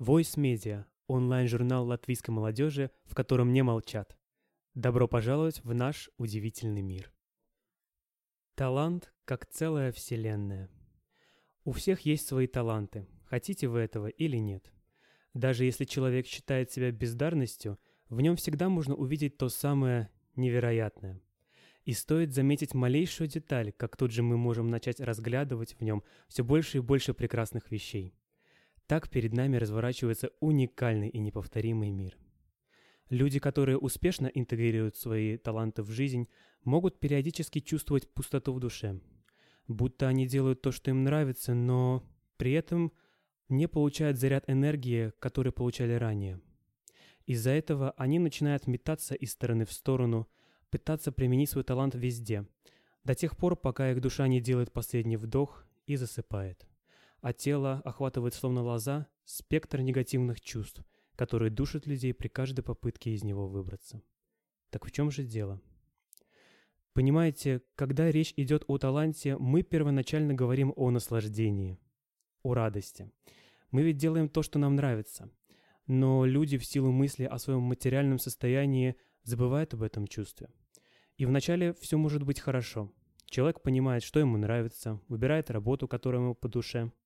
[0.00, 4.18] Voice Media– онлайн-журнал латвийской молодежи, в котором не молчат.
[4.74, 7.12] Добро пожаловать в наш удивительный мир.
[8.56, 10.68] Талант как целая вселенная.
[11.62, 14.72] У всех есть свои таланты, хотите вы этого или нет.
[15.32, 21.22] Даже если человек считает себя бездарностью, в нем всегда можно увидеть то самое невероятное.
[21.84, 26.42] И стоит заметить малейшую деталь, как тут же мы можем начать разглядывать в нем все
[26.42, 28.12] больше и больше прекрасных вещей.
[28.86, 32.18] Так перед нами разворачивается уникальный и неповторимый мир.
[33.08, 36.28] Люди, которые успешно интегрируют свои таланты в жизнь,
[36.64, 39.00] могут периодически чувствовать пустоту в душе.
[39.68, 42.04] Будто они делают то, что им нравится, но
[42.36, 42.92] при этом
[43.48, 46.40] не получают заряд энергии, который получали ранее.
[47.26, 50.28] Из-за этого они начинают метаться из стороны в сторону,
[50.70, 52.46] пытаться применить свой талант везде,
[53.04, 56.66] до тех пор, пока их душа не делает последний вдох и засыпает
[57.24, 60.84] а тело охватывает словно лоза спектр негативных чувств,
[61.16, 64.02] которые душат людей при каждой попытке из него выбраться.
[64.68, 65.58] Так в чем же дело?
[66.92, 71.78] Понимаете, когда речь идет о таланте, мы первоначально говорим о наслаждении,
[72.42, 73.10] о радости.
[73.70, 75.30] Мы ведь делаем то, что нам нравится.
[75.86, 80.50] Но люди в силу мысли о своем материальном состоянии забывают об этом чувстве.
[81.16, 82.92] И вначале все может быть хорошо.
[83.24, 86.92] Человек понимает, что ему нравится, выбирает работу, которая ему по душе–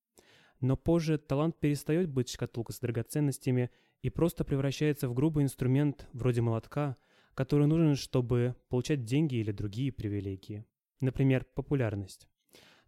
[0.60, 3.70] но позже талант перестает быть шкатулкой с драгоценностями
[4.02, 6.96] и просто превращается в грубый инструмент вроде молотка,
[7.34, 10.64] который нужен, чтобы получать деньги или другие привилегии.
[11.00, 12.28] Например, популярность.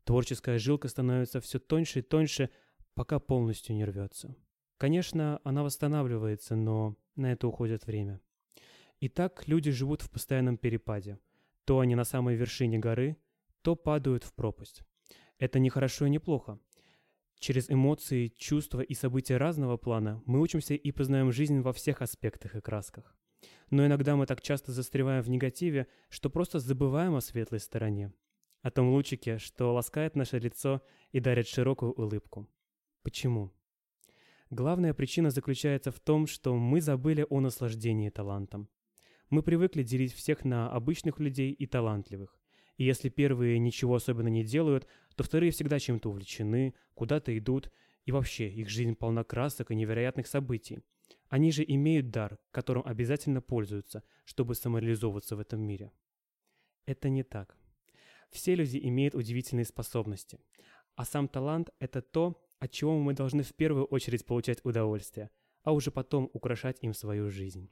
[0.04, 2.50] Творческая жилка становится все тоньше и тоньше,
[2.94, 4.34] пока полностью не рвется.
[4.76, 8.20] Конечно, она восстанавливается, но на это уходит время.
[8.98, 11.18] И так люди живут в постоянном перепаде.
[11.64, 13.16] То они на самой вершине горы,
[13.62, 14.82] то падают в пропасть.
[15.38, 16.58] Это не хорошо и не плохо.
[17.40, 22.54] Через эмоции, чувства и события разного плана мы учимся и познаем жизнь во всех аспектах
[22.54, 23.16] и красках.
[23.70, 28.12] Но иногда мы так часто застреваем в негативе, что просто забываем о светлой стороне.
[28.60, 32.46] О том лучике, что ласкает наше лицо и дарит широкую улыбку.
[33.02, 33.50] Почему?
[34.50, 38.68] Главная причина заключается в том, что мы забыли о наслаждении талантом.
[39.30, 42.39] Мы привыкли делить всех на обычных людей и талантливых.
[42.80, 47.70] И если первые ничего особенно не делают, то вторые всегда чем-то увлечены, куда-то идут,
[48.06, 50.78] и вообще их жизнь полна красок и невероятных событий.
[51.28, 55.92] Они же имеют дар, которым обязательно пользуются, чтобы самореализовываться в этом мире.
[56.86, 57.54] Это не так.
[58.30, 60.38] Все люди имеют удивительные способности.
[60.96, 65.28] А сам талант– это то, от чего мы должны в первую очередь получать удовольствие,
[65.64, 67.68] а уже потом украшать им свою жизнь.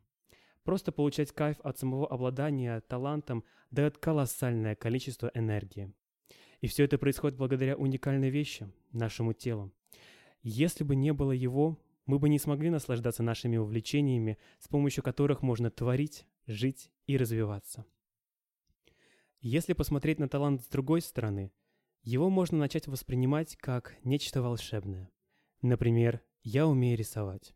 [0.64, 5.92] Просто получать кайф от самого обладания талантом дает колоссальное количество энергии.
[6.60, 9.72] И все это происходит благодаря уникальной вещи– нашему телу.
[10.42, 15.42] Если бы не было его, мы бы не смогли наслаждаться нашими увлечениями, с помощью которых
[15.42, 17.84] можно творить, жить и развиваться.
[19.40, 21.52] Если посмотреть на талант с другой стороны,
[22.02, 25.10] его можно начать воспринимать как нечто волшебное.
[25.62, 27.54] Например, я умею рисовать.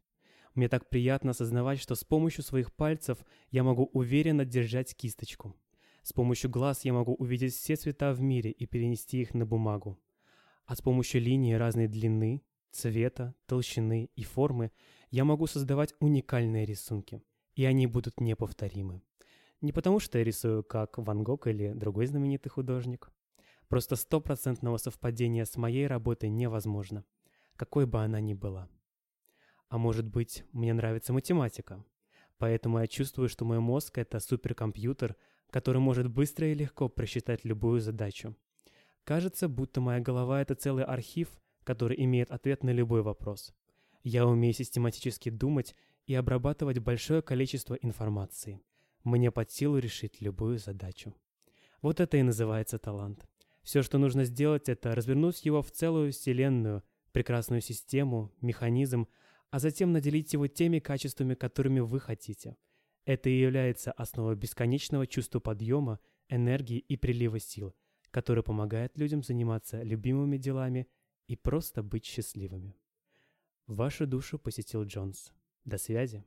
[0.55, 5.57] Мне так приятно осознавать, что с помощью своих пальцев я могу уверенно держать кисточку.
[6.03, 9.99] С помощью глаз я могу увидеть все цвета в мире и перенести их на бумагу.
[10.67, 14.73] А с помощью линии разной длины, цвета, толщины и формы
[15.11, 17.23] я могу создавать уникальные рисунки.
[17.55, 19.03] И они будут неповторимы.
[19.61, 23.11] Не потому, что я рисую как Ван Гог или другой знаменитый художник.
[23.69, 27.05] Просто стопроцентного совпадения с моей работой невозможно,
[27.57, 28.69] какой бы она ни была.
[29.73, 31.83] А может быть, мне нравится математика.
[32.37, 35.17] Поэтому я чувствую, что мой мозг— это суперкомпьютер,
[35.49, 38.37] который может быстро и легко просчитать любую задачу.
[39.05, 43.55] Кажется, будто моя голова— это целый архив, который имеет ответ на любой вопрос.
[44.03, 45.75] Я умею систематически думать
[46.05, 48.61] и обрабатывать большое количество информации.
[49.05, 51.15] Мне под силу решить любую задачу.
[51.81, 53.27] Вот это и называется талант.
[53.63, 56.83] Все, что нужно сделать, это развернуть его в целую вселенную,
[57.13, 59.09] прекрасную систему, механизм,
[59.53, 62.57] а затем наделить его теми качествами, которыми вы хотите.
[63.05, 66.01] Это и является основой бесконечного чувства подъема,
[66.31, 67.77] энергии и прилива сил,
[68.11, 70.89] который помогает людям заниматься любимыми делами
[71.27, 72.75] и просто быть счастливыми.
[73.67, 75.35] Вашу душу посетил Джонс.
[75.67, 76.25] До связи.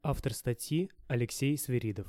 [0.00, 2.06] Автор статьи Алексей Сверидов.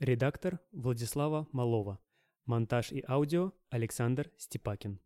[0.00, 1.98] Редактор Владислава Малова.
[2.44, 5.00] Монтаж и аудио Александр Степакин.